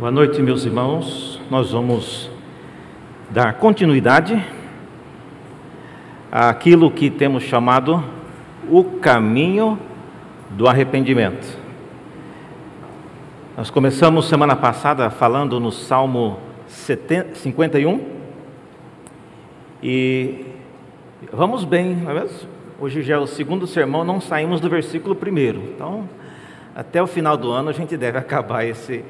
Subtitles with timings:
[0.00, 1.38] Boa noite, meus irmãos.
[1.50, 2.30] Nós vamos
[3.28, 4.42] dar continuidade
[6.32, 8.02] àquilo que temos chamado
[8.70, 9.78] o caminho
[10.52, 11.54] do arrependimento.
[13.54, 18.00] Nós começamos semana passada falando no Salmo 51
[19.82, 20.46] e
[21.30, 22.48] vamos bem, não é mesmo?
[22.80, 25.62] Hoje já é o segundo sermão, não saímos do versículo primeiro.
[25.74, 26.08] Então,
[26.74, 29.04] até o final do ano a gente deve acabar esse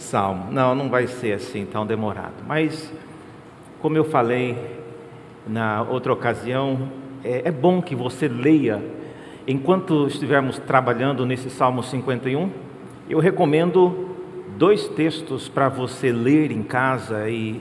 [0.00, 0.50] salmo.
[0.50, 2.42] Não, não vai ser assim tão demorado.
[2.46, 2.92] Mas,
[3.80, 4.56] como eu falei
[5.46, 6.90] na outra ocasião,
[7.24, 8.82] é, é bom que você leia,
[9.46, 12.50] enquanto estivermos trabalhando nesse Salmo 51,
[13.08, 14.10] eu recomendo
[14.56, 17.60] dois textos para você ler em casa e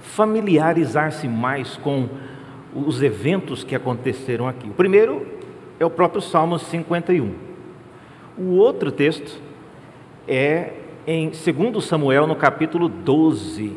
[0.00, 2.08] familiarizar-se mais com
[2.74, 4.68] os eventos que aconteceram aqui.
[4.68, 5.26] O primeiro
[5.80, 7.34] é o próprio Salmo 51.
[8.36, 9.40] O outro texto
[10.26, 10.72] é
[11.10, 13.72] em 2 Samuel, no capítulo 12.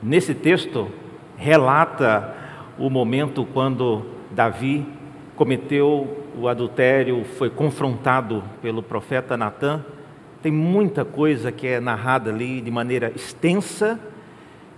[0.00, 0.88] Nesse texto,
[1.36, 2.36] relata
[2.78, 4.86] o momento quando Davi
[5.34, 9.84] cometeu o adultério, foi confrontado pelo profeta Natã.
[10.40, 13.98] Tem muita coisa que é narrada ali de maneira extensa,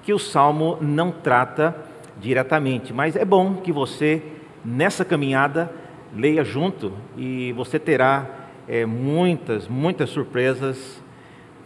[0.02, 1.76] que o salmo não trata
[2.18, 4.22] diretamente, mas é bom que você,
[4.64, 5.70] nessa caminhada,
[6.16, 8.26] leia junto e você terá
[8.66, 11.06] é, muitas, muitas surpresas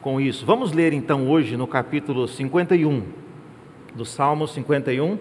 [0.03, 0.45] com isso.
[0.45, 3.05] Vamos ler então hoje no capítulo 51
[3.95, 5.17] do Salmo 51.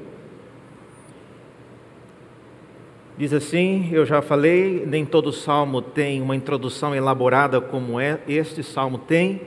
[3.15, 8.63] Diz assim: Eu já falei, nem todo salmo tem uma introdução elaborada como é, este
[8.63, 9.41] salmo tem,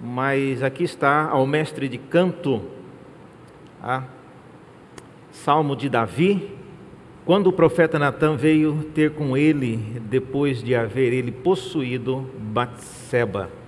[0.00, 2.62] mas aqui está ao mestre de canto,
[3.82, 4.04] a
[5.30, 6.56] salmo de Davi,
[7.26, 9.76] quando o profeta Natan veio ter com ele,
[10.08, 13.61] depois de haver ele possuído Batseba.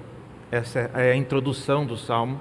[0.55, 2.39] Essa é a introdução do salmo.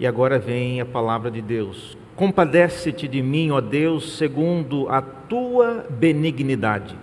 [0.00, 1.96] E agora vem a palavra de Deus.
[2.16, 6.98] Compadece-te de mim, ó Deus, segundo a tua benignidade.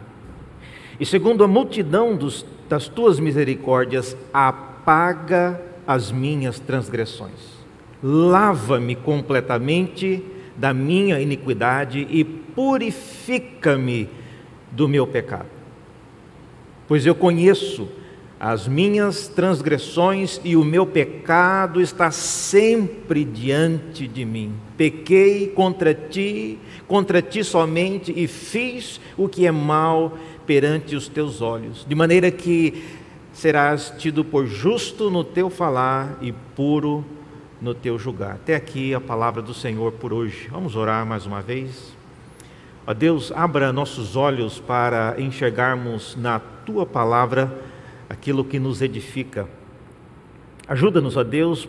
[0.99, 7.63] E segundo a multidão dos, das tuas misericórdias, apaga as minhas transgressões.
[8.03, 10.21] Lava-me completamente
[10.57, 14.09] da minha iniquidade e purifica-me
[14.69, 15.47] do meu pecado.
[16.89, 18.02] Pois eu conheço
[18.39, 24.53] as minhas transgressões e o meu pecado está sempre diante de mim.
[24.75, 31.41] Pequei contra ti, contra ti somente, e fiz o que é mal perante os teus
[31.41, 32.83] olhos, de maneira que
[33.31, 37.05] serás tido por justo no teu falar e puro
[37.61, 38.33] no teu julgar.
[38.33, 40.49] Até aqui a palavra do Senhor por hoje.
[40.51, 41.95] Vamos orar mais uma vez.
[42.85, 47.49] Ó Deus, abra nossos olhos para enxergarmos na tua palavra
[48.09, 49.47] aquilo que nos edifica.
[50.67, 51.67] Ajuda-nos, ó Deus,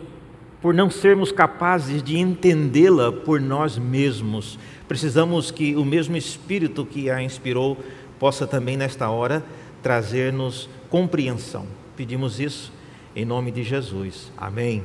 [0.61, 4.57] por não sermos capazes de entendê-la por nós mesmos.
[4.87, 7.77] Precisamos que o mesmo Espírito que a inspirou
[8.19, 9.43] possa também, nesta hora,
[9.83, 11.67] trazer-nos compreensão.
[11.95, 12.73] Pedimos isso
[13.15, 14.31] em nome de Jesus.
[14.37, 14.83] Amém.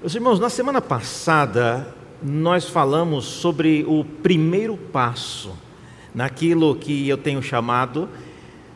[0.00, 5.52] Meus irmãos, na semana passada nós falamos sobre o primeiro passo
[6.14, 8.08] naquilo que eu tenho chamado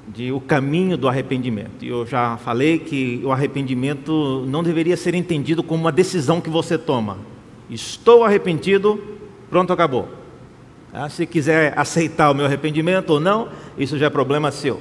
[0.08, 1.84] de o caminho do arrependimento.
[1.84, 6.48] E eu já falei que o arrependimento não deveria ser entendido como uma decisão que
[6.48, 7.18] você toma.
[7.68, 9.02] Estou arrependido,
[9.50, 10.08] pronto, acabou.
[10.92, 14.80] Ah, se quiser aceitar o meu arrependimento ou não, isso já é problema seu.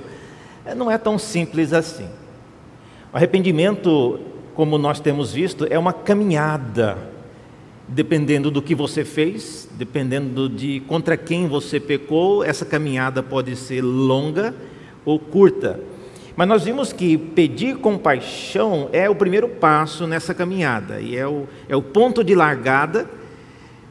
[0.64, 2.08] É, não é tão simples assim.
[3.12, 4.20] O arrependimento,
[4.54, 6.98] como nós temos visto, é uma caminhada.
[7.88, 13.82] Dependendo do que você fez, dependendo de contra quem você pecou, essa caminhada pode ser
[13.82, 14.56] longa
[15.06, 15.80] ou curta.
[16.36, 21.48] Mas nós vimos que pedir compaixão é o primeiro passo nessa caminhada, e é o,
[21.70, 23.10] é o ponto de largada,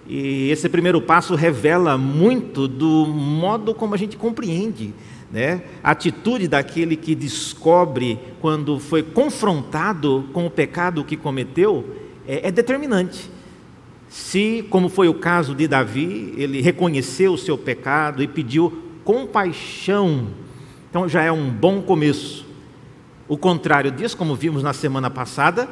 [0.06, 4.92] e esse primeiro passo revela muito do modo como a gente compreende
[5.34, 5.62] né?
[5.82, 11.84] a atitude daquele que descobre quando foi confrontado com o pecado que cometeu
[12.24, 13.28] é, é determinante.
[14.09, 18.72] Se, como foi o caso de Davi, ele reconheceu o seu pecado e pediu
[19.03, 20.28] compaixão
[20.94, 22.46] então já é um bom começo.
[23.26, 25.68] O contrário disso, como vimos na semana passada,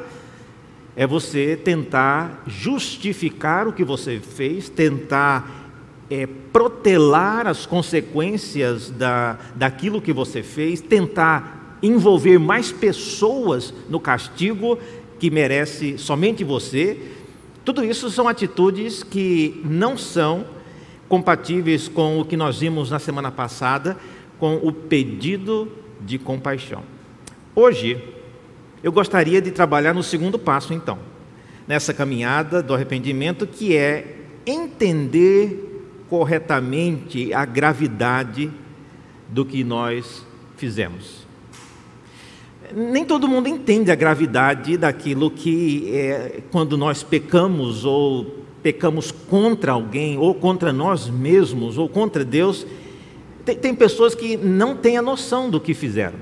[0.97, 5.71] é você tentar justificar o que você fez, tentar
[6.09, 14.77] é, protelar as consequências da, daquilo que você fez, tentar envolver mais pessoas no castigo
[15.19, 16.99] que merece somente você.
[17.63, 20.45] Tudo isso são atitudes que não são
[21.07, 23.95] compatíveis com o que nós vimos na semana passada,
[24.39, 25.71] com o pedido
[26.01, 26.83] de compaixão.
[27.55, 28.01] Hoje,
[28.83, 30.99] eu gostaria de trabalhar no segundo passo, então,
[31.67, 35.71] nessa caminhada do arrependimento, que é entender
[36.09, 38.51] corretamente a gravidade
[39.29, 40.25] do que nós
[40.57, 41.25] fizemos.
[42.75, 49.73] Nem todo mundo entende a gravidade daquilo que é, quando nós pecamos ou pecamos contra
[49.73, 52.65] alguém, ou contra nós mesmos, ou contra Deus,
[53.45, 56.17] tem, tem pessoas que não têm a noção do que fizeram.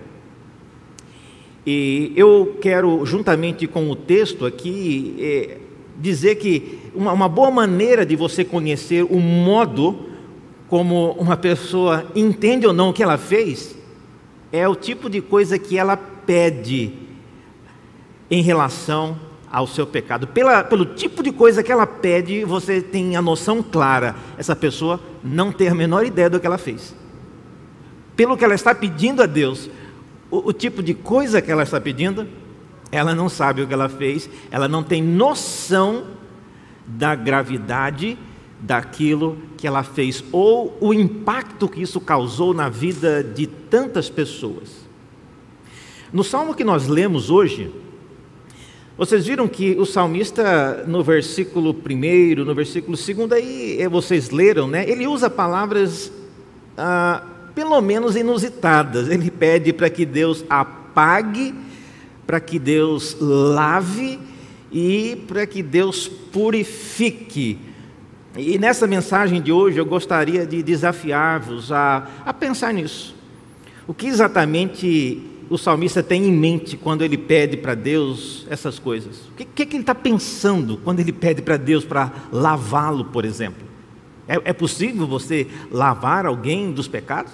[1.66, 5.58] E eu quero, juntamente com o texto aqui, é,
[5.98, 10.08] dizer que uma, uma boa maneira de você conhecer o modo
[10.68, 13.76] como uma pessoa entende ou não o que ela fez
[14.52, 16.94] é o tipo de coisa que ela pede
[18.30, 19.18] em relação
[19.52, 20.28] ao seu pecado.
[20.28, 24.16] Pela, pelo tipo de coisa que ela pede, você tem a noção clara.
[24.38, 26.96] Essa pessoa não tem a menor ideia do que ela fez.
[28.16, 29.70] Pelo que ela está pedindo a Deus,
[30.30, 32.28] o, o tipo de coisa que ela está pedindo,
[32.92, 36.06] ela não sabe o que ela fez, ela não tem noção
[36.86, 38.18] da gravidade
[38.60, 44.82] daquilo que ela fez ou o impacto que isso causou na vida de tantas pessoas.
[46.14, 47.72] No salmo que nós lemos hoje,
[48.98, 54.68] vocês viram que o salmista, no versículo 1, no versículo 2, aí eh, vocês leram,
[54.68, 54.88] né?
[54.88, 56.12] Ele usa palavras
[56.78, 59.10] ah, pelo menos inusitadas.
[59.10, 61.54] Ele pede para que Deus apague,
[62.26, 64.20] para que Deus lave
[64.72, 67.60] e para que Deus purifique.
[68.38, 73.14] E nessa mensagem de hoje eu gostaria de desafiar-vos a, a pensar nisso.
[73.86, 79.26] O que exatamente o salmista tem em mente quando ele pede para Deus essas coisas?
[79.28, 83.26] O que, que, que ele está pensando quando ele pede para Deus para lavá-lo, por
[83.26, 83.71] exemplo?
[84.28, 87.34] É, é possível você lavar alguém dos pecados?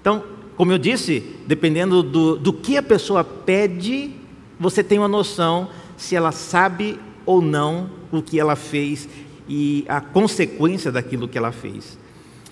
[0.00, 0.24] Então,
[0.56, 4.12] como eu disse, dependendo do, do que a pessoa pede,
[4.58, 9.08] você tem uma noção se ela sabe ou não o que ela fez
[9.48, 11.98] e a consequência daquilo que ela fez.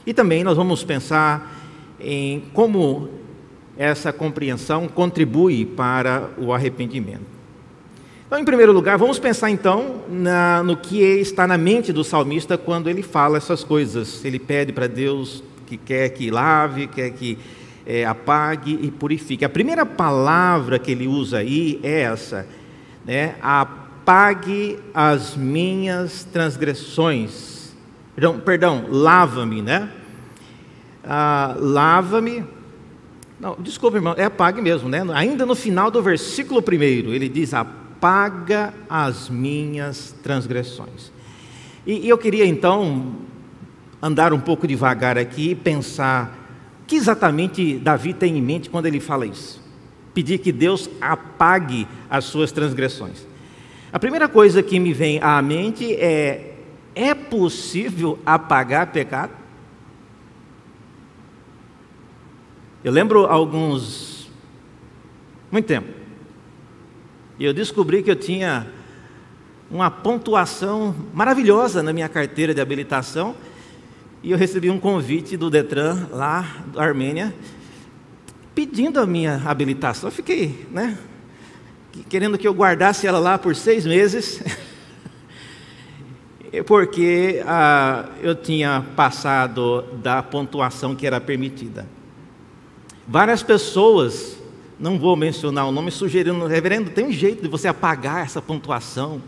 [0.07, 1.55] E também nós vamos pensar
[2.01, 3.09] em como
[3.77, 7.38] essa compreensão contribui para o arrependimento.
[8.29, 12.59] Então, em primeiro lugar, vamos pensar então na, no que está na mente do salmista
[12.59, 14.23] quando ele fala essas coisas.
[14.23, 17.39] Ele pede para Deus que quer que lave, quer que
[17.87, 19.47] é, apague e purifique.
[19.47, 22.47] A primeira palavra que ele usa aí é essa,
[23.03, 23.37] né?
[23.41, 27.75] Apague as minhas transgressões.
[28.15, 29.89] Perdão, perdão lava-me, né?
[31.03, 32.45] Ah, lava-me
[33.41, 35.01] não, desculpa, irmão, é apague mesmo, né?
[35.15, 37.55] Ainda no final do versículo primeiro, ele diz:
[37.99, 41.11] apaga as minhas transgressões.
[41.85, 43.17] E, e eu queria então
[44.01, 46.37] andar um pouco devagar aqui e pensar
[46.83, 49.61] o que exatamente Davi tem em mente quando ele fala isso.
[50.15, 53.27] Pedir que Deus apague as suas transgressões.
[53.93, 56.55] A primeira coisa que me vem à mente é:
[56.95, 59.33] é possível apagar pecado?
[62.85, 64.31] Eu lembro alguns.
[65.51, 65.98] muito tempo.
[67.39, 68.67] E eu descobri que eu tinha
[69.71, 73.37] uma pontuação maravilhosa na minha carteira de habilitação.
[74.23, 77.33] E eu recebi um convite do Detran, lá da Armênia,
[78.55, 80.09] pedindo a minha habilitação.
[80.09, 80.99] Eu fiquei, né?
[82.09, 84.43] Querendo que eu guardasse ela lá por seis meses.
[86.67, 91.87] porque ah, eu tinha passado da pontuação que era permitida.
[93.07, 94.38] Várias pessoas,
[94.79, 99.21] não vou mencionar o nome, sugerindo, reverendo, tem um jeito de você apagar essa pontuação.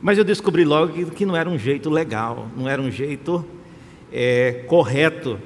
[0.00, 3.44] Mas eu descobri logo que, que não era um jeito legal, não era um jeito
[4.12, 5.38] é, correto.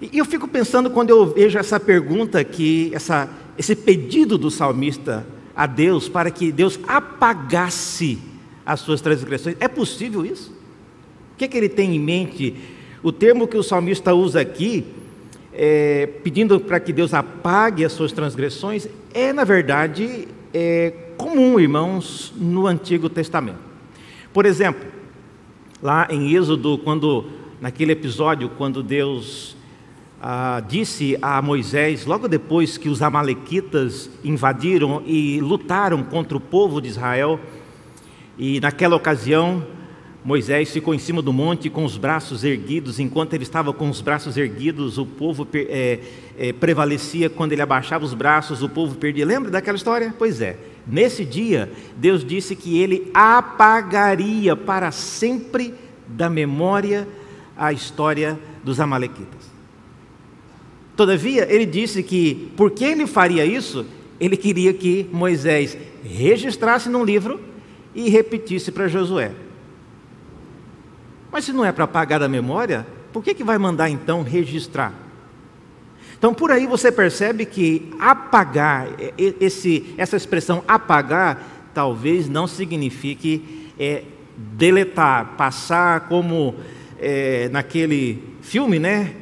[0.00, 5.26] E, eu fico pensando quando eu vejo essa pergunta aqui, essa, esse pedido do salmista
[5.56, 8.18] a Deus para que Deus apagasse
[8.64, 9.56] as suas transgressões.
[9.58, 10.52] É possível isso?
[11.34, 12.54] O que, é que ele tem em mente?
[13.02, 14.84] O termo que o salmista usa aqui
[15.60, 22.32] é, pedindo para que Deus apague as suas transgressões, é, na verdade, é, comum, irmãos,
[22.36, 23.58] no Antigo Testamento.
[24.32, 24.86] Por exemplo,
[25.82, 27.26] lá em Êxodo, quando,
[27.60, 29.56] naquele episódio, quando Deus
[30.22, 36.80] ah, disse a Moisés, logo depois que os Amalequitas invadiram e lutaram contra o povo
[36.80, 37.40] de Israel,
[38.38, 39.66] e naquela ocasião,
[40.28, 43.00] Moisés ficou em cima do monte com os braços erguidos.
[43.00, 46.00] Enquanto ele estava com os braços erguidos, o povo é,
[46.36, 47.30] é, prevalecia.
[47.30, 49.24] Quando ele abaixava os braços, o povo perdia.
[49.24, 50.14] Lembra daquela história?
[50.18, 50.58] Pois é.
[50.86, 55.72] Nesse dia, Deus disse que ele apagaria para sempre
[56.06, 57.08] da memória
[57.56, 59.48] a história dos Amalequitas.
[60.94, 63.86] Todavia, ele disse que, porque ele faria isso,
[64.20, 67.40] Ele queria que Moisés registrasse num livro
[67.94, 69.47] e repetisse para Josué.
[71.30, 74.92] Mas se não é para apagar da memória, por que, que vai mandar então registrar?
[76.18, 84.02] Então por aí você percebe que apagar, esse, essa expressão apagar, talvez não signifique é,
[84.36, 86.56] deletar, passar como
[86.98, 89.14] é, naquele filme, né?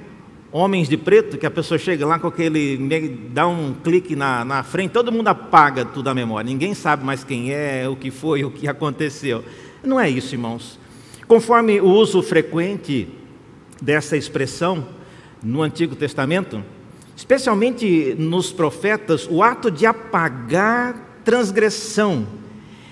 [0.51, 2.79] Homens de Preto, que a pessoa chega lá com aquele.
[3.31, 7.23] dá um clique na, na frente, todo mundo apaga tudo da memória, ninguém sabe mais
[7.23, 9.45] quem é, o que foi, o que aconteceu.
[9.85, 10.79] Não é isso, irmãos.
[11.29, 13.09] Conforme o uso frequente
[13.83, 14.87] dessa expressão
[15.43, 16.63] no Antigo Testamento,
[17.17, 22.27] especialmente nos profetas, o ato de apagar transgressão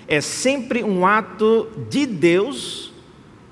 [0.05, 2.91] é sempre um ato de Deus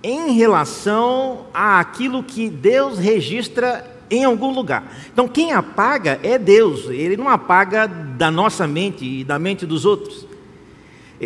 [0.04, 4.92] em relação àquilo que Deus registra em algum lugar.
[5.12, 9.86] Então, quem apaga é Deus, ele não apaga da nossa mente e da mente dos
[9.86, 10.28] outros.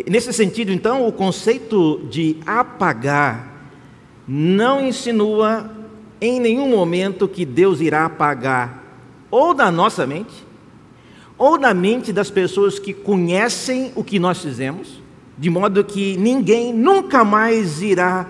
[0.08, 3.70] Nesse sentido, então, o conceito de apagar
[4.26, 5.70] não insinua
[6.20, 8.84] em nenhum momento que Deus irá apagar
[9.30, 10.46] ou da nossa mente,
[11.36, 15.00] ou da mente das pessoas que conhecem o que nós fizemos,
[15.36, 18.26] de modo que ninguém nunca mais irá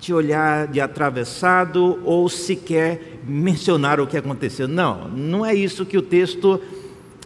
[0.00, 4.66] te olhar de atravessado ou sequer mencionar o que aconteceu.
[4.66, 6.60] Não, não é isso que o texto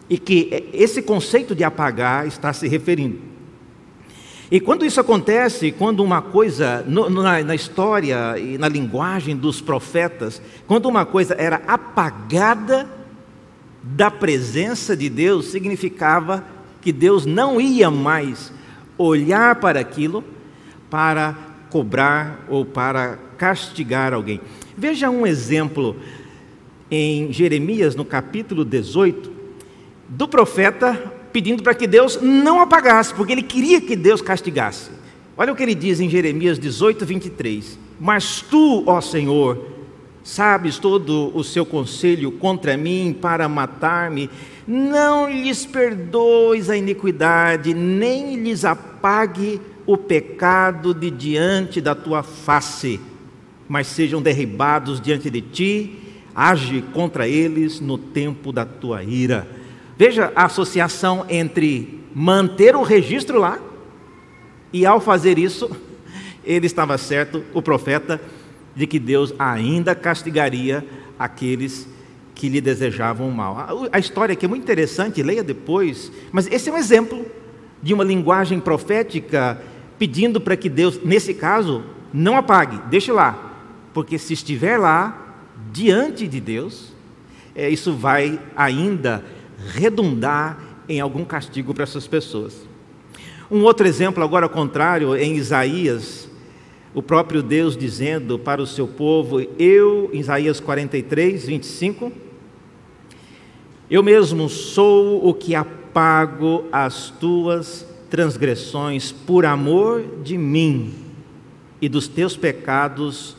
[0.09, 3.32] e que esse conceito de apagar está se referindo.
[4.53, 9.59] E quando isso acontece, quando uma coisa, no, na, na história e na linguagem dos
[9.59, 12.87] profetas, quando uma coisa era apagada
[13.81, 16.45] da presença de Deus, significava
[16.81, 18.53] que Deus não ia mais
[18.95, 20.23] olhar para aquilo
[20.87, 21.35] para
[21.71, 24.39] cobrar ou para castigar alguém.
[24.77, 25.95] Veja um exemplo
[26.91, 29.31] em Jeremias, no capítulo 18,
[30.07, 34.91] do profeta pedindo para que Deus não apagasse, porque ele queria que Deus castigasse.
[35.35, 37.79] Olha o que ele diz em Jeremias 18, 23.
[37.99, 39.65] Mas tu, ó Senhor,
[40.23, 44.29] sabes todo o seu conselho contra mim para matar-me,
[44.67, 52.99] não lhes perdoes a iniquidade, nem lhes apague o pecado de diante da tua face,
[53.67, 55.99] mas sejam derribados diante de ti,
[56.33, 59.62] age contra eles no tempo da tua ira.
[59.97, 63.59] Veja a associação entre manter o registro lá
[64.71, 65.69] e ao fazer isso,
[66.43, 68.19] ele estava certo, o profeta,
[68.75, 70.83] de que Deus ainda castigaria
[71.17, 71.87] aqueles
[72.33, 73.87] que lhe desejavam mal.
[73.91, 77.25] A história aqui é muito interessante, leia depois, mas esse é um exemplo
[77.81, 79.61] de uma linguagem profética
[79.99, 83.61] pedindo para que Deus, nesse caso, não apague, deixe lá,
[83.93, 85.35] porque se estiver lá,
[85.71, 86.93] diante de Deus,
[87.55, 89.23] é, isso vai ainda
[89.67, 92.67] redundar em algum castigo para essas pessoas.
[93.49, 96.29] Um outro exemplo, agora ao contrário, em Isaías,
[96.93, 102.11] o próprio Deus dizendo para o seu povo, eu, Isaías 43, 25,
[103.89, 110.93] eu mesmo sou o que apago as tuas transgressões por amor de mim
[111.81, 113.35] e dos teus pecados,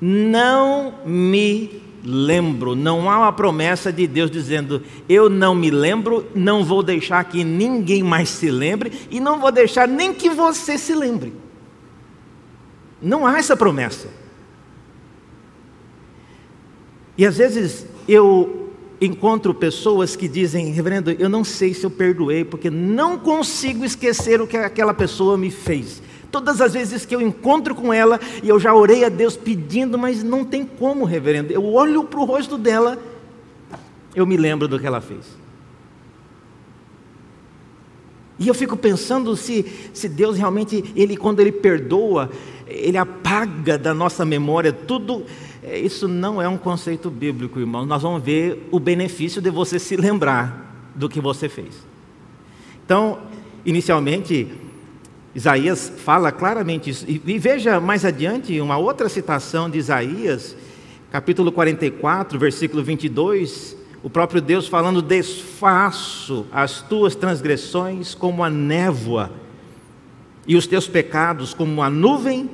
[0.00, 2.74] não me lembro.
[2.74, 7.44] Não há uma promessa de Deus dizendo: Eu não me lembro, não vou deixar que
[7.44, 11.32] ninguém mais se lembre e não vou deixar nem que você se lembre.
[13.00, 14.08] Não há essa promessa.
[17.16, 22.44] E às vezes eu encontro pessoas que dizem, reverendo, eu não sei se eu perdoei,
[22.44, 26.00] porque não consigo esquecer o que aquela pessoa me fez.
[26.32, 29.96] Todas as vezes que eu encontro com ela, e eu já orei a Deus pedindo,
[29.96, 31.52] mas não tem como, reverendo.
[31.52, 32.98] Eu olho para o rosto dela,
[34.14, 35.24] eu me lembro do que ela fez.
[38.38, 42.28] E eu fico pensando se, se Deus realmente, ele, quando Ele perdoa,
[42.66, 45.24] Ele apaga da nossa memória tudo
[45.62, 47.86] é, isso não é um conceito bíblico, irmão.
[47.86, 51.86] Nós vamos ver o benefício de você se lembrar do que você fez.
[52.84, 53.20] Então,
[53.64, 54.48] inicialmente,
[55.34, 57.06] Isaías fala claramente isso.
[57.08, 60.54] E veja mais adiante uma outra citação de Isaías,
[61.10, 63.76] capítulo 44, versículo 22.
[64.02, 69.30] O próprio Deus falando: Desfaço as tuas transgressões como a névoa,
[70.46, 72.50] e os teus pecados como a nuvem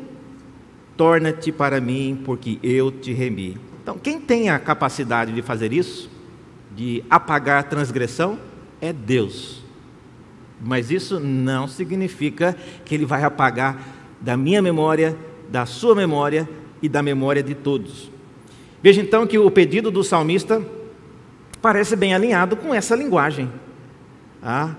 [0.97, 3.57] torna-te para mim, porque eu te remi.
[3.83, 6.11] Então, quem tem a capacidade de fazer isso,
[6.77, 8.39] de apagar a transgressão,
[8.81, 9.63] é Deus.
[10.61, 13.81] Mas isso não significa que Ele vai apagar
[14.21, 15.17] da minha memória,
[15.49, 16.49] da sua memória
[16.83, 18.11] e da memória de todos.
[18.83, 20.63] Veja então que o pedido do salmista
[21.61, 23.51] parece bem alinhado com essa linguagem.
[24.43, 24.75] Ah,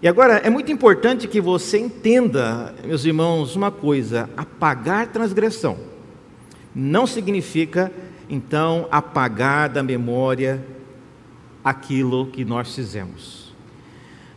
[0.00, 5.76] e agora, é muito importante que você entenda, meus irmãos, uma coisa: apagar transgressão
[6.74, 7.90] não significa,
[8.30, 10.64] então, apagar da memória
[11.64, 13.47] aquilo que nós fizemos.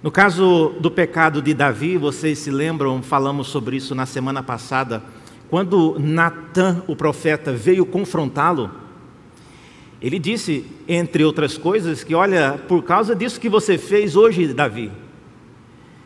[0.04, 5.04] No caso do pecado de Davi, vocês se lembram, falamos sobre isso na semana passada,
[5.48, 8.72] quando Natan, o profeta, veio confrontá-lo,
[10.02, 14.92] ele disse, entre outras coisas, que olha, por causa disso que você fez hoje, Davi,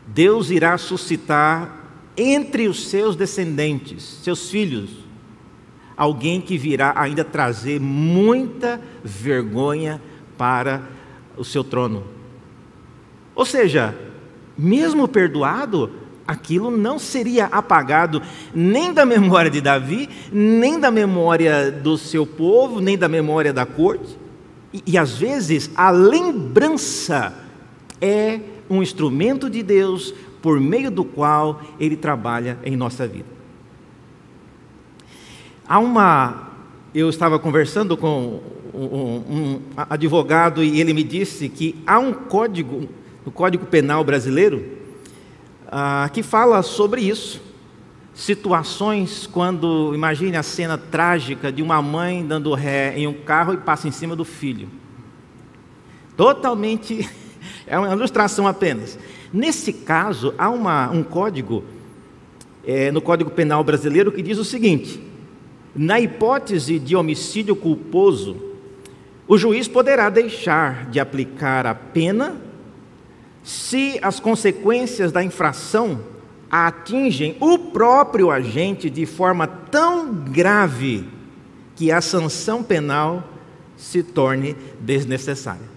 [0.08, 1.86] Deus irá suscitar
[2.18, 4.90] entre os seus descendentes, seus filhos,
[5.96, 10.02] alguém que virá ainda trazer muita vergonha
[10.38, 10.82] para
[11.38, 12.15] o seu trono.
[13.36, 13.94] Ou seja,
[14.58, 15.92] mesmo perdoado,
[16.28, 18.22] aquilo não seria apagado
[18.54, 23.66] nem da memória de Davi, nem da memória do seu povo, nem da memória da
[23.66, 24.18] corte.
[24.74, 27.34] E, e às vezes a lembrança
[28.02, 28.40] é
[28.70, 33.36] um instrumento de Deus por meio do qual Ele trabalha em nossa vida.
[35.68, 36.52] Há uma.
[36.94, 38.40] Eu estava conversando com
[38.74, 42.88] um, um advogado e ele me disse que há um código,
[43.26, 44.64] no Código Penal brasileiro,
[45.68, 47.42] ah, que fala sobre isso.
[48.14, 53.58] Situações quando, imagine a cena trágica de uma mãe dando ré em um carro e
[53.58, 54.70] passa em cima do filho.
[56.16, 57.10] Totalmente
[57.66, 58.98] é uma ilustração apenas.
[59.34, 61.64] Nesse caso, há uma, um código,
[62.64, 65.02] é, no Código Penal brasileiro, que diz o seguinte:
[65.76, 68.38] na hipótese de homicídio culposo,
[69.28, 72.45] o juiz poderá deixar de aplicar a pena
[73.46, 76.00] se as consequências da infração
[76.50, 81.08] atingem o próprio agente de forma tão grave
[81.76, 83.24] que a sanção penal
[83.78, 85.76] se torne desnecessária.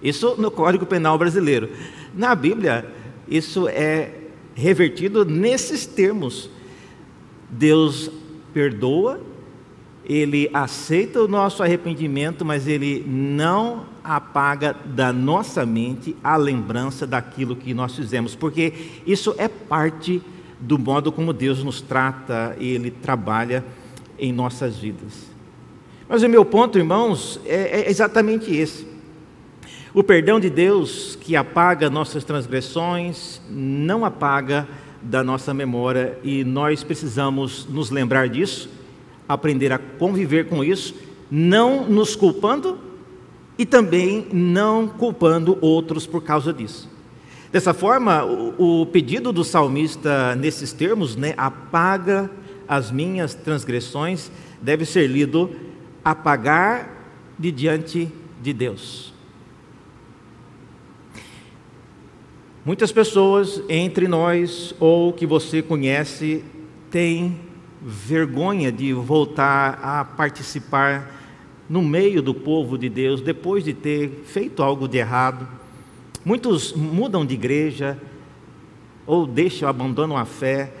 [0.00, 1.70] Isso no Código Penal brasileiro.
[2.14, 2.86] Na Bíblia,
[3.26, 4.12] isso é
[4.54, 6.48] revertido nesses termos.
[7.50, 8.10] Deus
[8.54, 9.20] perdoa,
[10.08, 17.56] ele aceita o nosso arrependimento, mas ele não apaga da nossa mente a lembrança daquilo
[17.56, 18.72] que nós fizemos, porque
[19.04, 20.22] isso é parte
[20.60, 23.64] do modo como Deus nos trata e ele trabalha
[24.18, 25.26] em nossas vidas.
[26.08, 28.86] Mas o meu ponto, irmãos, é, é exatamente esse.
[29.92, 34.68] O perdão de Deus que apaga nossas transgressões, não apaga
[35.02, 38.68] da nossa memória e nós precisamos nos lembrar disso,
[39.28, 40.94] aprender a conviver com isso,
[41.30, 42.78] não nos culpando
[43.58, 46.88] e também não culpando outros por causa disso.
[47.50, 52.30] Dessa forma, o, pedido do salmista nesses termos, né, apaga
[52.68, 55.50] as minhas transgressões, deve ser lido
[56.04, 56.90] apagar
[57.38, 58.12] de diante
[58.42, 59.14] de Deus.
[62.64, 66.44] Muitas pessoas entre nós ou que você conhece
[66.90, 67.45] têm
[67.88, 71.08] vergonha de voltar a participar
[71.70, 75.46] no meio do povo de Deus depois de ter feito algo de errado.
[76.24, 77.96] Muitos mudam de igreja
[79.06, 80.72] ou deixam, abandonam a fé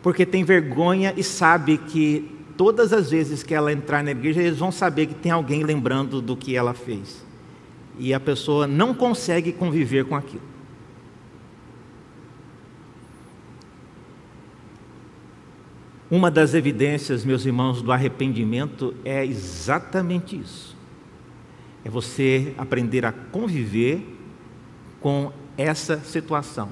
[0.00, 4.58] porque tem vergonha e sabe que todas as vezes que ela entrar na igreja eles
[4.58, 7.24] vão saber que tem alguém lembrando do que ela fez.
[7.98, 10.53] E a pessoa não consegue conviver com aquilo.
[16.14, 20.76] Uma das evidências, meus irmãos, do arrependimento é exatamente isso.
[21.84, 24.00] É você aprender a conviver
[25.00, 26.68] com essa situação.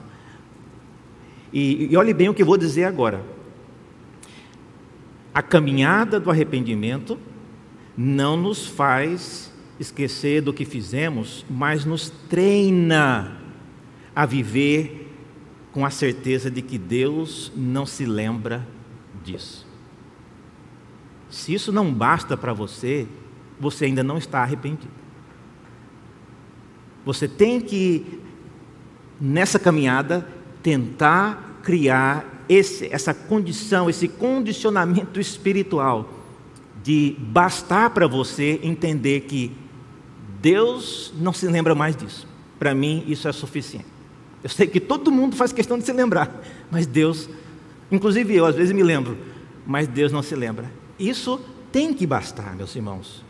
[1.52, 3.20] E, e olhe bem o que eu vou dizer agora.
[5.34, 7.18] A caminhada do arrependimento
[7.96, 13.38] não nos faz esquecer do que fizemos, mas nos treina
[14.14, 15.12] a viver
[15.72, 18.64] com a certeza de que Deus não se lembra
[19.22, 19.66] disso.
[21.30, 23.06] Se isso não basta para você,
[23.58, 24.92] você ainda não está arrependido.
[27.04, 28.20] Você tem que,
[29.20, 30.26] nessa caminhada,
[30.62, 36.12] tentar criar esse, essa condição, esse condicionamento espiritual
[36.82, 39.52] de bastar para você entender que
[40.40, 42.26] Deus não se lembra mais disso.
[42.58, 43.86] Para mim, isso é suficiente.
[44.42, 47.28] Eu sei que todo mundo faz questão de se lembrar, mas Deus
[47.92, 49.18] Inclusive eu, às vezes, me lembro,
[49.66, 50.72] mas Deus não se lembra.
[50.98, 51.38] Isso
[51.70, 53.22] tem que bastar, meus irmãos.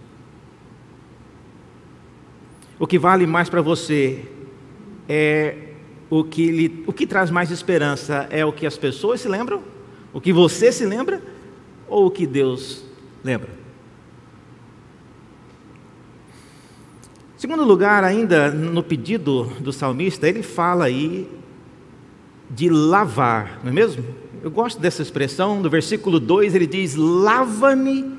[2.79, 4.25] O que vale mais para você
[5.09, 5.71] é
[6.09, 9.63] o que, lhe, o que traz mais esperança é o que as pessoas se lembram,
[10.13, 11.21] o que você se lembra
[11.89, 12.85] ou o que Deus
[13.25, 13.51] lembra.
[17.37, 21.29] Segundo lugar, ainda no pedido do salmista, ele fala aí
[22.49, 24.22] de lavar, não é mesmo?
[24.43, 28.19] Eu gosto dessa expressão, no versículo 2 ele diz: Lava-me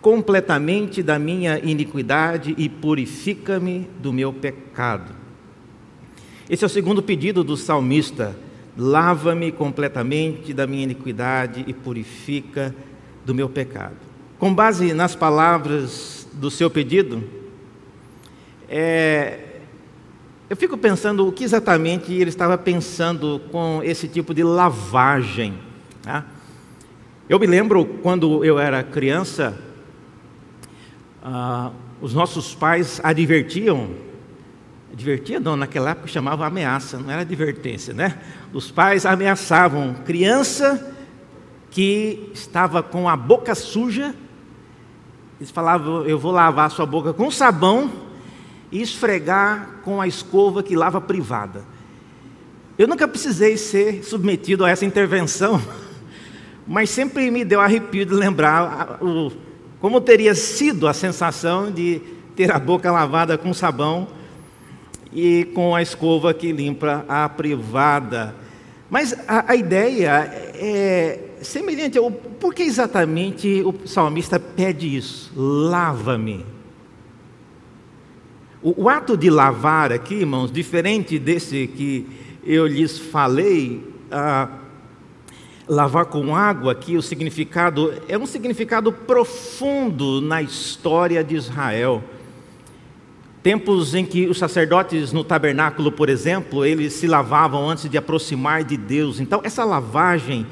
[0.00, 5.12] completamente da minha iniquidade e purifica-me do meu pecado.
[6.48, 8.34] Esse é o segundo pedido do salmista:
[8.74, 12.74] lava-me completamente da minha iniquidade e purifica
[13.26, 13.96] do meu pecado.
[14.38, 17.22] Com base nas palavras do seu pedido,
[18.66, 19.47] é,
[20.50, 25.58] eu fico pensando o que exatamente ele estava pensando com esse tipo de lavagem.
[26.02, 26.24] Tá?
[27.28, 29.58] Eu me lembro quando eu era criança,
[31.22, 33.90] ah, os nossos pais advertiam,
[34.90, 38.18] advertia não, naquela época chamava ameaça, não era advertência, né?
[38.50, 40.94] Os pais ameaçavam criança
[41.70, 44.14] que estava com a boca suja,
[45.38, 48.07] eles falavam, eu vou lavar sua boca com sabão
[48.70, 51.64] e esfregar com a escova que lava privada.
[52.78, 55.60] Eu nunca precisei ser submetido a essa intervenção,
[56.66, 59.32] mas sempre me deu arrepio de lembrar o
[59.80, 62.00] como teria sido a sensação de
[62.34, 64.08] ter a boca lavada com sabão
[65.12, 68.34] e com a escova que limpa a privada?
[68.90, 75.32] Mas a, a ideia é semelhante ao por que exatamente o salmista pede isso?
[75.36, 76.44] Lava-me.
[78.68, 82.06] O, o, ato de lavar aqui, irmãos, diferente desse que
[82.44, 84.46] eu lhes falei, ah,
[85.66, 92.04] lavar com água aqui, o significado é um significado profundo na história de Israel.
[93.42, 98.64] Tempos em que os sacerdotes no tabernáculo, por exemplo, eles se lavavam antes de aproximar
[98.64, 99.18] de Deus.
[99.18, 100.46] Então, essa lavagem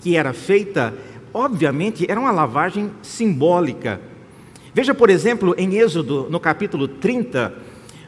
[0.00, 0.92] que era feita,
[1.32, 4.02] obviamente, era uma lavagem simbólica.
[4.74, 7.54] Veja, por exemplo, em Êxodo, no capítulo 30,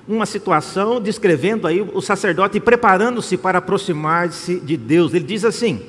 [0.09, 5.15] uma situação descrevendo aí o sacerdote preparando-se para aproximar-se de Deus.
[5.15, 5.81] Ele diz assim: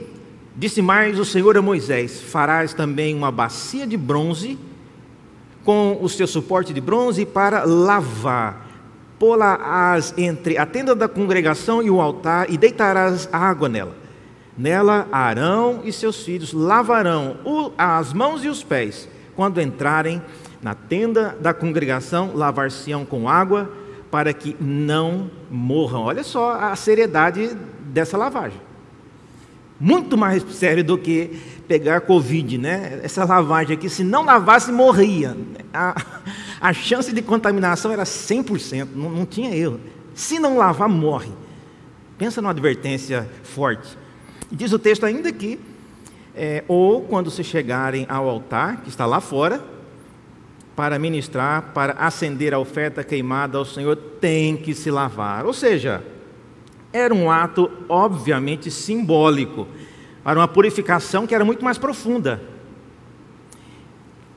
[0.56, 4.56] Disse mais o Senhor a Moisés: Farás também uma bacia de bronze,
[5.66, 8.68] com o seu suporte de bronze, para lavar.
[9.18, 13.96] Pô-la-ás entre a tenda da congregação e o altar, e deitarás água nela.
[14.56, 17.38] Nela, Arão e seus filhos lavarão
[17.76, 19.10] as mãos e os pés.
[19.36, 20.22] Quando entrarem
[20.62, 23.72] na tenda da congregação, lavar-se-ão com água,
[24.10, 26.02] para que não morram.
[26.02, 28.68] Olha só a seriedade dessa lavagem
[29.80, 33.00] muito mais sério do que pegar Covid, né?
[33.04, 35.38] Essa lavagem aqui, se não lavasse, morria.
[35.74, 35.96] A,
[36.60, 39.80] a chance de contaminação era 100%, não, não tinha erro.
[40.14, 41.32] Se não lavar, morre.
[42.18, 43.98] Pensa numa advertência forte.
[44.52, 45.60] Diz o texto ainda que,
[46.36, 49.64] é, ou quando se chegarem ao altar, que está lá fora,
[50.78, 55.44] para ministrar, para acender a oferta queimada ao Senhor, tem que se lavar.
[55.44, 56.04] Ou seja,
[56.94, 59.68] era um ato, obviamente, simbólico,
[60.24, 62.44] para uma purificação que era muito mais profunda.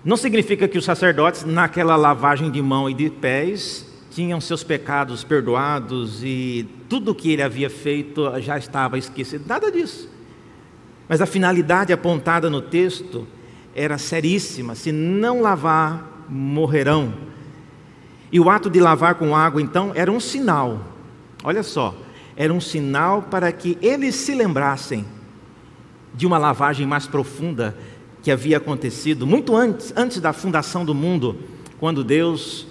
[0.02, 5.22] Não significa que os sacerdotes, naquela lavagem de mão e de pés, tinham seus pecados
[5.22, 9.44] perdoados e tudo o que ele havia feito já estava esquecido.
[9.46, 10.08] Nada disso.
[11.06, 13.28] Mas a finalidade apontada no texto
[13.74, 17.12] era seríssima: se não lavar, morrerão.
[18.32, 20.84] E o ato de lavar com água, então, era um sinal.
[21.42, 21.94] Olha só,
[22.36, 25.04] era um sinal para que eles se lembrassem
[26.14, 27.76] de uma lavagem mais profunda
[28.22, 31.36] que havia acontecido muito antes, antes da fundação do mundo,
[31.78, 32.66] quando Deus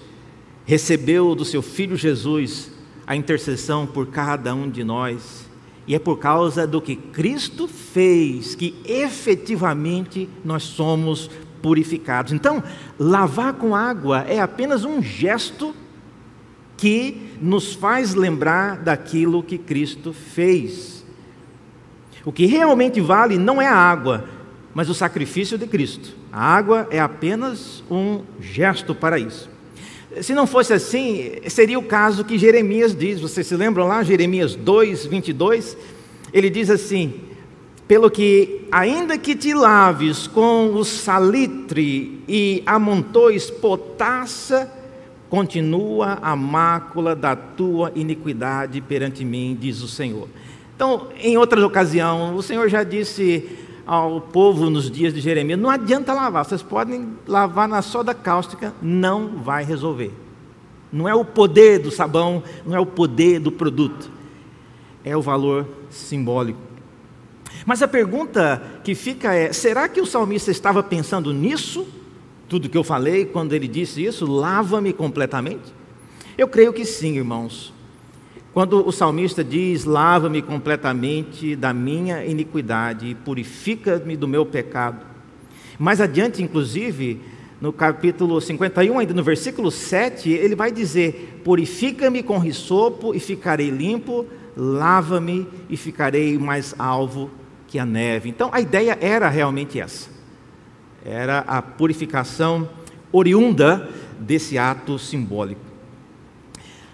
[0.65, 2.71] recebeu do seu filho Jesus
[3.07, 5.49] a intercessão por cada um de nós.
[5.87, 12.33] E é por causa do que Cristo fez que efetivamente nós somos purificados.
[12.33, 12.63] Então,
[12.97, 15.73] lavar com água é apenas um gesto
[16.77, 21.05] que nos faz lembrar daquilo que Cristo fez.
[22.25, 24.25] O que realmente vale não é a água,
[24.73, 26.15] mas o sacrifício de Cristo.
[26.31, 29.49] A água é apenas um gesto para isso.
[30.21, 33.19] Se não fosse assim, seria o caso que Jeremias diz.
[33.19, 35.77] Vocês se lembram lá, Jeremias 2, 22?
[36.33, 37.28] Ele diz assim:
[37.89, 44.71] Pelo que, ainda que te laves com o salitre e amontoes potassa
[45.27, 50.27] continua a mácula da tua iniquidade perante mim, diz o Senhor.
[50.75, 55.71] Então, em outra ocasião, o Senhor já disse ao povo nos dias de Jeremias: não
[55.71, 60.13] adianta lavar, vocês podem lavar na soda cáustica, não vai resolver.
[60.93, 64.11] Não é o poder do sabão, não é o poder do produto,
[65.03, 66.68] é o valor simbólico.
[67.65, 71.87] Mas a pergunta que fica é: será que o salmista estava pensando nisso?
[72.49, 75.71] tudo que eu falei quando ele disse isso, lava-me completamente.
[76.35, 77.71] Eu creio que sim, irmãos.
[78.51, 85.05] Quando o salmista diz: Lava-me completamente da minha iniquidade e purifica-me do meu pecado.
[85.77, 87.21] Mais adiante, inclusive,
[87.61, 93.69] no capítulo 51, ainda no versículo 7, ele vai dizer: Purifica-me com risopo e ficarei
[93.69, 94.25] limpo,
[94.57, 97.29] lava-me e ficarei mais alvo
[97.69, 98.29] que a neve.
[98.29, 100.09] Então a ideia era realmente essa.
[101.05, 102.67] Era a purificação
[103.11, 103.87] oriunda
[104.19, 105.61] desse ato simbólico.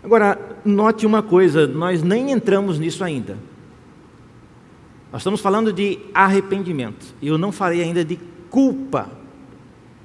[0.03, 3.38] Agora, note uma coisa, nós nem entramos nisso ainda.
[5.11, 7.15] Nós estamos falando de arrependimento.
[7.23, 9.09] Eu não falei ainda de culpa.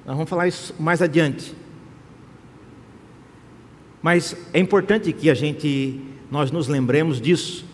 [0.05, 1.53] Nós vamos falar isso mais adiante.
[4.01, 7.65] Mas é importante que a gente nós nos lembremos disso.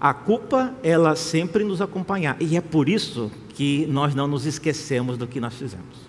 [0.00, 5.18] A culpa, ela sempre nos acompanha, e é por isso que nós não nos esquecemos
[5.18, 6.08] do que nós fizemos.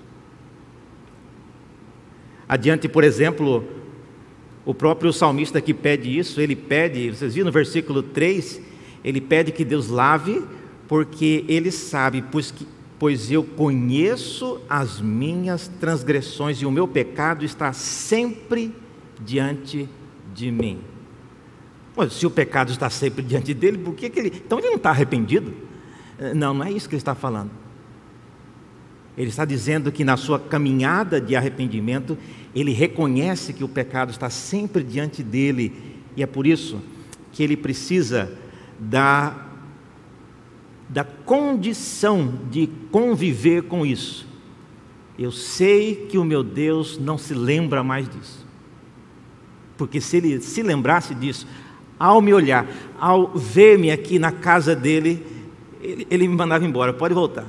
[2.47, 3.65] Adiante, por exemplo,
[4.65, 8.61] o próprio salmista que pede isso, ele pede, vocês viram no versículo 3,
[9.03, 10.41] ele pede que Deus lave,
[10.87, 12.67] porque ele sabe, pois, que,
[12.99, 18.73] pois eu conheço as minhas transgressões e o meu pecado está sempre
[19.19, 19.89] diante
[20.33, 20.79] de mim.
[22.09, 24.33] Se o pecado está sempre diante dele, por que, que ele.
[24.45, 25.53] Então ele não está arrependido?
[26.35, 27.51] Não, não é isso que ele está falando.
[29.17, 32.17] Ele está dizendo que na sua caminhada de arrependimento,
[32.55, 36.81] ele reconhece que o pecado está sempre diante dele, e é por isso
[37.31, 38.31] que ele precisa
[38.79, 39.47] da,
[40.87, 44.27] da condição de conviver com isso.
[45.19, 48.45] Eu sei que o meu Deus não se lembra mais disso.
[49.77, 51.47] Porque se ele se lembrasse disso,
[52.01, 52.65] ao me olhar,
[52.99, 55.23] ao ver-me aqui na casa dele,
[55.79, 57.45] ele, ele me mandava embora, pode voltar.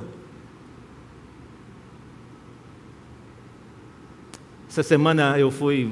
[4.69, 5.91] Essa semana eu fui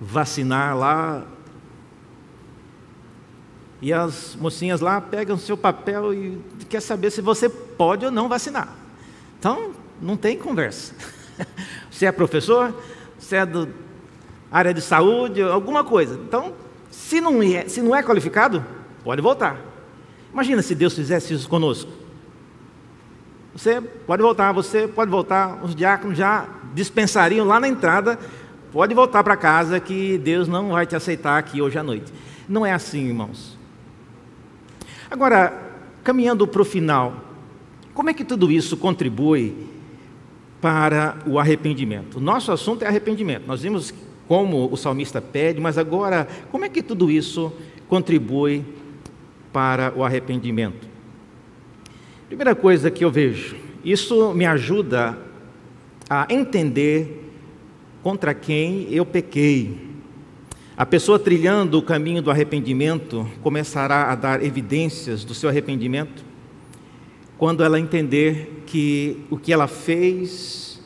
[0.00, 1.26] vacinar lá.
[3.82, 8.28] E as mocinhas lá pegam seu papel e quer saber se você pode ou não
[8.28, 8.72] vacinar.
[9.36, 10.94] Então, não tem conversa.
[11.90, 12.74] Você é professor,
[13.18, 13.66] você é da
[14.50, 16.14] área de saúde, alguma coisa.
[16.14, 16.52] Então,
[16.90, 18.64] se não é, se não é qualificado,
[19.04, 19.60] pode voltar.
[20.32, 21.90] Imagina se Deus fizesse isso conosco.
[23.54, 25.64] Você pode voltar, você pode voltar.
[25.64, 28.18] Os diáconos já dispensariam lá na entrada.
[28.70, 32.12] Pode voltar para casa que Deus não vai te aceitar aqui hoje à noite.
[32.48, 33.56] Não é assim, irmãos.
[35.10, 35.58] Agora,
[36.04, 37.24] caminhando para o final,
[37.94, 39.68] como é que tudo isso contribui
[40.60, 42.18] para o arrependimento?
[42.18, 43.46] O nosso assunto é arrependimento.
[43.46, 43.94] Nós vimos
[44.28, 47.52] como o salmista pede, mas agora, como é que tudo isso
[47.88, 48.64] contribui
[49.52, 50.88] para o arrependimento?
[52.26, 55.16] Primeira coisa que eu vejo, isso me ajuda
[56.10, 57.32] a entender
[58.02, 59.86] contra quem eu pequei.
[60.76, 66.24] A pessoa trilhando o caminho do arrependimento começará a dar evidências do seu arrependimento
[67.38, 70.82] quando ela entender que o que ela fez,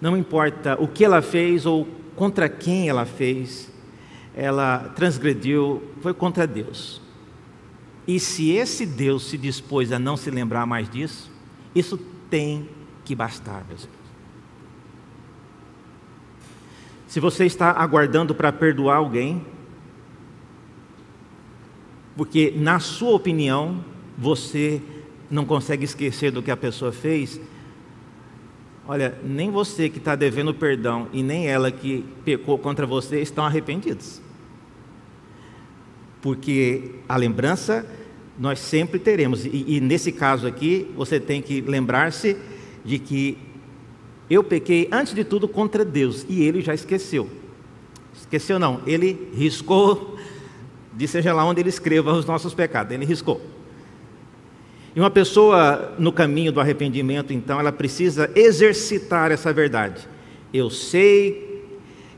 [0.00, 3.70] não importa o que ela fez ou contra quem ela fez,
[4.34, 7.00] ela transgrediu, foi contra Deus.
[8.06, 11.30] E se esse Deus se dispôs a não se lembrar mais disso,
[11.74, 11.98] isso
[12.30, 12.68] tem
[13.04, 13.96] que bastar, meus irmãos.
[17.06, 19.44] Se você está aguardando para perdoar alguém,
[22.16, 23.84] porque na sua opinião
[24.16, 24.82] você
[25.30, 27.40] não consegue esquecer do que a pessoa fez,
[28.86, 33.44] olha, nem você que está devendo perdão e nem ela que pecou contra você estão
[33.44, 34.20] arrependidos
[36.26, 37.86] porque a lembrança
[38.36, 42.36] nós sempre teremos, e, e nesse caso aqui, você tem que lembrar-se
[42.84, 43.38] de que
[44.28, 47.30] eu pequei antes de tudo contra Deus e ele já esqueceu.
[48.12, 50.18] Esqueceu não, ele riscou,
[50.92, 53.40] de seja lá onde ele escreva os nossos pecados, ele riscou.
[54.96, 60.08] E uma pessoa no caminho do arrependimento, então, ela precisa exercitar essa verdade.
[60.54, 61.66] Eu sei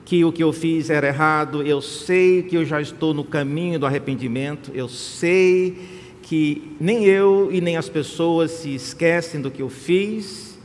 [0.05, 3.81] que o que eu fiz era errado, eu sei que eu já estou no caminho
[3.81, 5.77] do arrependimento, eu sei
[6.23, 10.57] que nem eu e nem as pessoas se esquecem do que eu fiz,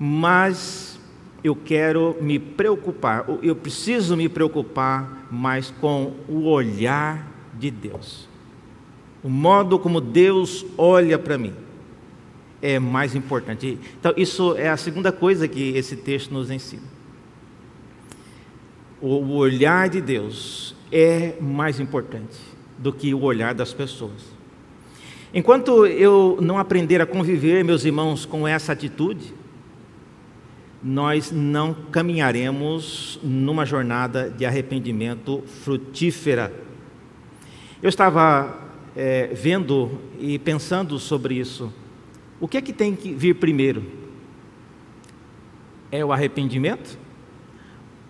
[0.00, 0.98] mas
[1.44, 8.29] eu quero me preocupar, eu preciso me preocupar mais com o olhar de Deus.
[9.22, 11.52] O modo como Deus olha para mim
[12.62, 13.78] é mais importante.
[13.98, 17.00] Então, isso é a segunda coisa que esse texto nos ensina
[19.00, 22.36] o olhar de Deus é mais importante
[22.76, 24.38] do que o olhar das pessoas.
[25.32, 29.32] Enquanto eu não aprender a conviver, meus irmãos, com essa atitude,
[30.82, 36.52] nós não caminharemos numa jornada de arrependimento frutífera.
[37.82, 38.58] Eu estava
[38.96, 41.72] é, vendo e pensando sobre isso.
[42.40, 43.84] O que é que tem que vir primeiro?
[45.92, 46.98] É o arrependimento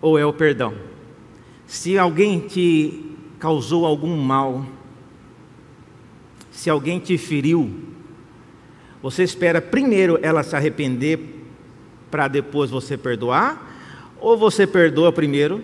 [0.01, 0.73] ou é o perdão?
[1.65, 4.65] Se alguém te causou algum mal,
[6.51, 7.71] se alguém te feriu,
[9.01, 11.19] você espera primeiro ela se arrepender
[12.09, 13.69] para depois você perdoar?
[14.19, 15.63] Ou você perdoa primeiro,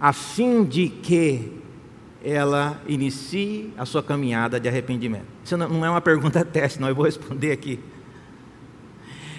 [0.00, 1.52] a fim de que
[2.28, 5.26] ela inicie a sua caminhada de arrependimento?
[5.44, 7.78] Isso não é uma pergunta teste, não, eu vou responder aqui.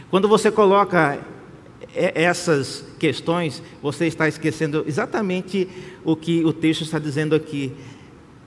[0.10, 1.19] Quando você coloca
[1.93, 5.67] essas questões, você está esquecendo exatamente
[6.06, 7.73] o que o texto está dizendo aqui.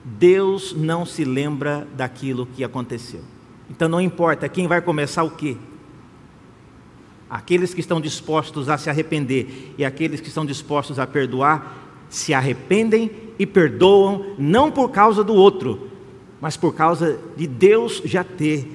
[0.03, 3.21] Deus não se lembra daquilo que aconteceu.
[3.69, 5.55] Então não importa quem vai começar o quê.
[7.29, 12.33] Aqueles que estão dispostos a se arrepender e aqueles que estão dispostos a perdoar, se
[12.33, 15.87] arrependem e perdoam, não por causa do outro,
[16.41, 18.67] mas por causa de Deus já ter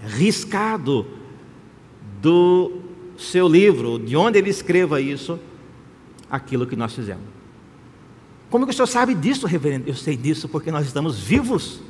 [0.00, 1.04] riscado
[2.22, 2.78] do
[3.18, 5.40] seu livro, de onde ele escreva isso,
[6.30, 7.24] aquilo que nós fizemos.
[8.48, 9.88] Como que o senhor sabe disso, reverendo?
[9.88, 11.80] Eu sei disso porque nós estamos vivos.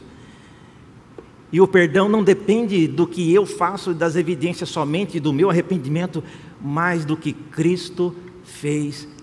[1.52, 6.24] E o perdão não depende do que eu faço, das evidências somente do meu arrependimento,
[6.62, 8.16] mas do que Cristo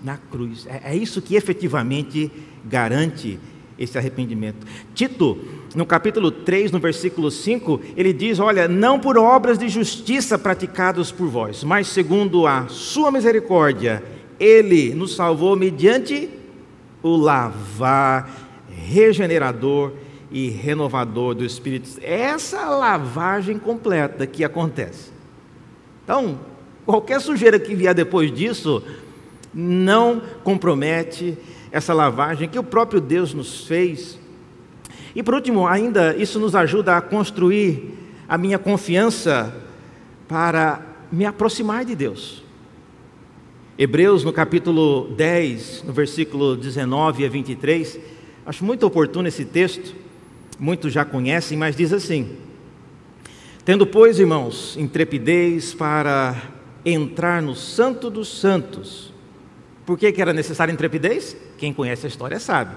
[0.02, 0.66] na cruz.
[0.66, 2.30] É, é isso que efetivamente
[2.64, 3.38] garante
[3.78, 4.66] esse arrependimento.
[4.94, 5.38] Tito,
[5.74, 11.10] no capítulo 3, no versículo 5, ele diz: Olha, não por obras de justiça praticadas
[11.10, 14.02] por vós, mas segundo a sua misericórdia,
[14.38, 16.28] ele nos salvou mediante
[17.02, 19.92] o lavar regenerador
[20.30, 21.98] e renovador do Espírito.
[22.02, 25.10] Essa lavagem completa que acontece.
[26.04, 26.38] Então,
[26.84, 28.82] qualquer sujeira que vier depois disso
[29.52, 31.36] não compromete
[31.72, 34.18] essa lavagem que o próprio Deus nos fez.
[35.14, 37.94] E por último, ainda isso nos ajuda a construir
[38.28, 39.54] a minha confiança
[40.28, 42.44] para me aproximar de Deus.
[43.76, 47.98] Hebreus, no capítulo 10, no versículo 19 a 23,
[48.46, 49.94] acho muito oportuno esse texto,
[50.58, 52.36] muitos já conhecem, mas diz assim:
[53.64, 56.36] Tendo, pois, irmãos, intrepidez para
[56.84, 59.09] entrar no Santo dos Santos.
[59.86, 61.36] Por que, que era necessária intrepidez?
[61.58, 62.74] Quem conhece a história sabe.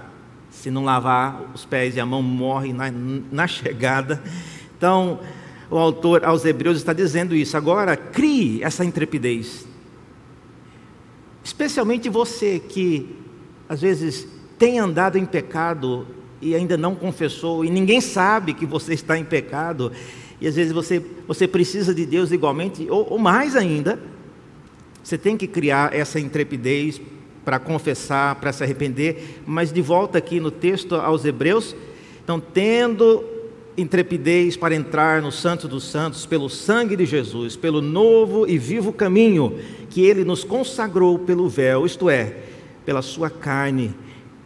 [0.50, 2.92] Se não lavar os pés e a mão, morre na,
[3.32, 4.22] na chegada.
[4.78, 5.20] Então,
[5.70, 7.56] o autor aos Hebreus está dizendo isso.
[7.58, 9.66] Agora, crie essa intrepidez
[11.44, 13.16] Especialmente você que
[13.68, 16.08] às vezes tem andado em pecado
[16.42, 19.92] e ainda não confessou, e ninguém sabe que você está em pecado,
[20.42, 24.00] e às vezes você, você precisa de Deus igualmente, ou, ou mais ainda,
[25.04, 27.02] você tem que criar essa intrepidez
[27.44, 31.76] para confessar, para se arrepender, mas de volta aqui no texto aos Hebreus,
[32.24, 33.26] então, tendo
[33.76, 38.94] intrepidez para entrar no Santo dos Santos pelo sangue de Jesus, pelo novo e vivo
[38.94, 42.38] caminho que ele nos consagrou pelo véu, isto é,
[42.86, 43.94] pela sua carne.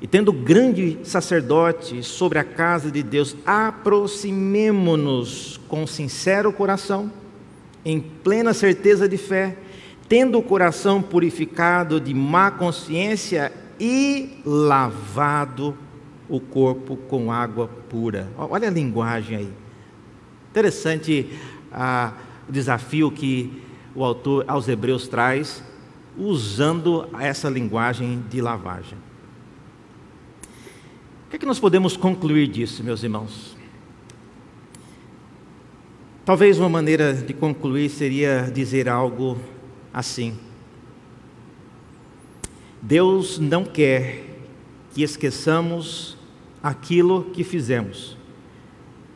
[0.02, 7.12] E tendo grande sacerdote sobre a casa de Deus, aproximemo-nos com sincero coração,
[7.86, 9.56] em plena certeza de fé,
[10.08, 15.78] tendo o coração purificado de má consciência e lavado
[16.30, 18.30] o corpo com água pura.
[18.38, 19.54] Olha a linguagem aí.
[20.50, 21.30] Interessante
[21.72, 22.13] ah,
[22.48, 23.62] o desafio que
[23.93, 25.63] o autor aos Hebreus traz,
[26.17, 28.98] usando essa linguagem de lavagem.
[31.26, 33.56] O que, é que nós podemos concluir disso, meus irmãos?
[36.26, 39.38] Talvez uma maneira de concluir seria dizer algo
[39.98, 40.38] assim:
[42.80, 44.26] Deus não quer
[44.94, 46.16] que esqueçamos
[46.62, 48.16] aquilo que fizemos,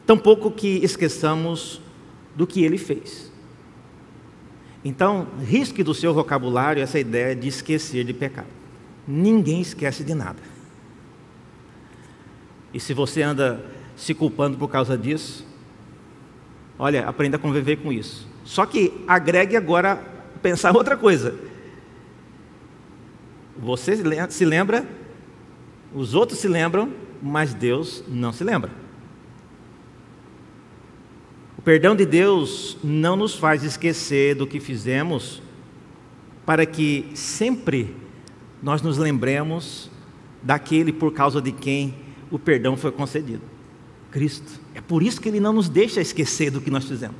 [0.05, 1.79] tampouco que esqueçamos
[2.35, 3.31] do que ele fez.
[4.83, 8.47] Então, risque do seu vocabulário essa ideia de esquecer de pecado.
[9.07, 10.41] Ninguém esquece de nada.
[12.73, 13.63] E se você anda
[13.95, 15.45] se culpando por causa disso,
[16.79, 18.27] olha, aprenda a conviver com isso.
[18.43, 20.11] Só que agregue agora
[20.41, 21.35] pensar outra coisa.
[23.57, 23.95] Você
[24.29, 24.87] se lembra,
[25.93, 28.71] os outros se lembram, mas Deus não se lembra.
[31.57, 35.41] O perdão de Deus não nos faz esquecer do que fizemos,
[36.45, 37.95] para que sempre
[38.63, 39.91] nós nos lembremos
[40.41, 41.93] daquele por causa de quem
[42.31, 43.51] o perdão foi concedido
[44.11, 44.59] Cristo.
[44.75, 47.15] É por isso que Ele não nos deixa esquecer do que nós fizemos.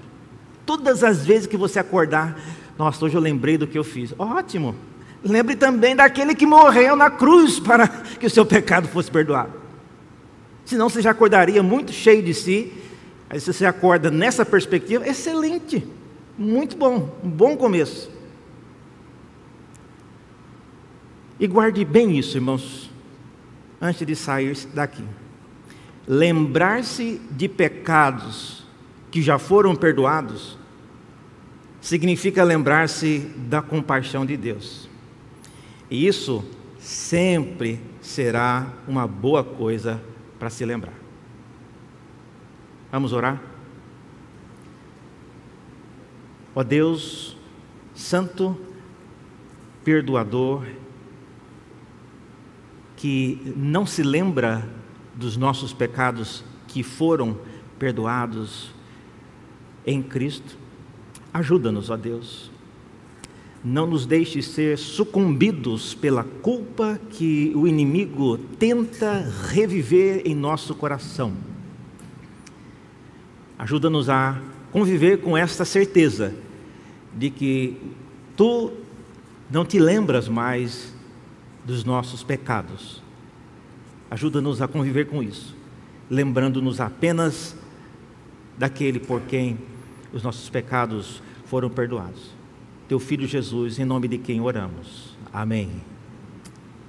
[0.66, 2.40] Todas as vezes que você acordar,
[2.78, 4.14] Nossa, hoje eu lembrei do que eu fiz.
[4.18, 4.76] Ótimo.
[5.24, 9.54] Lembre também daquele que morreu na cruz para que o seu pecado fosse perdoado.
[10.66, 12.74] Senão você já acordaria muito cheio de si.
[13.30, 15.88] Aí se você acorda nessa perspectiva, excelente.
[16.38, 18.10] Muito bom, um bom começo.
[21.40, 22.90] E guarde bem isso, irmãos,
[23.82, 25.04] antes de sair daqui.
[26.08, 28.64] Lembrar-se de pecados
[29.12, 30.58] que já foram perdoados
[31.82, 33.20] significa lembrar-se
[33.50, 34.88] da compaixão de Deus.
[35.90, 36.46] E isso
[36.80, 40.02] sempre será uma boa coisa
[40.40, 40.94] para se lembrar.
[42.92, 43.42] Vamos orar?
[46.54, 47.38] Ó Deus,
[47.96, 48.58] Santo,
[49.84, 50.66] Perdoador,
[52.98, 54.68] que não se lembra
[55.16, 57.38] dos nossos pecados que foram
[57.80, 58.72] perdoados
[59.86, 60.61] em Cristo,
[61.34, 62.52] ajuda-nos, ó Deus.
[63.64, 71.34] Não nos deixe ser sucumbidos pela culpa que o inimigo tenta reviver em nosso coração.
[73.58, 76.34] Ajuda-nos a conviver com esta certeza
[77.16, 77.78] de que
[78.36, 78.72] tu
[79.52, 80.92] não te lembras mais
[81.64, 83.02] dos nossos pecados.
[84.10, 85.56] Ajuda-nos a conviver com isso,
[86.10, 87.56] lembrando-nos apenas
[88.58, 89.58] daquele por quem
[90.14, 92.32] os nossos pecados foram perdoados.
[92.88, 95.16] Teu filho Jesus, em nome de quem oramos.
[95.32, 95.70] Amém.